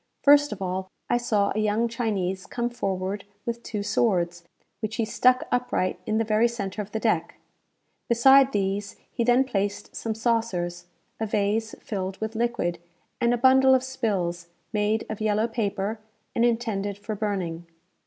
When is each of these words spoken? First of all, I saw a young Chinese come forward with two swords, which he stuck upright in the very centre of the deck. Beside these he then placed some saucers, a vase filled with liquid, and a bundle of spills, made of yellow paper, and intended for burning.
First 0.23 0.51
of 0.51 0.63
all, 0.63 0.89
I 1.11 1.17
saw 1.17 1.51
a 1.53 1.59
young 1.59 1.87
Chinese 1.87 2.47
come 2.47 2.71
forward 2.71 3.23
with 3.45 3.61
two 3.61 3.83
swords, 3.83 4.43
which 4.79 4.95
he 4.95 5.05
stuck 5.05 5.43
upright 5.51 5.99
in 6.07 6.17
the 6.17 6.23
very 6.23 6.47
centre 6.47 6.81
of 6.81 6.91
the 6.91 6.99
deck. 6.99 7.35
Beside 8.09 8.51
these 8.51 8.95
he 9.11 9.23
then 9.23 9.43
placed 9.43 9.95
some 9.95 10.15
saucers, 10.15 10.87
a 11.19 11.27
vase 11.27 11.75
filled 11.79 12.17
with 12.19 12.33
liquid, 12.33 12.79
and 13.21 13.31
a 13.31 13.37
bundle 13.37 13.75
of 13.75 13.83
spills, 13.83 14.47
made 14.73 15.05
of 15.07 15.21
yellow 15.21 15.47
paper, 15.47 15.99
and 16.33 16.45
intended 16.45 16.97
for 16.97 17.13
burning. 17.13 17.67